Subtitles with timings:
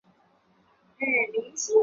[0.03, 1.73] 授户部主事。